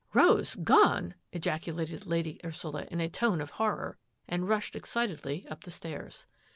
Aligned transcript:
Rose 0.15 0.55
gone!" 0.55 1.13
ejaculated 1.31 2.07
Lady 2.07 2.39
Ursula 2.43 2.87
in 2.89 2.99
a 2.99 3.07
tone 3.07 3.39
of 3.39 3.51
horror, 3.51 3.99
and 4.27 4.49
rushed 4.49 4.75
excitedly 4.75 5.45
up 5.47 5.63
the 5.63 5.69
stairs. 5.69 6.25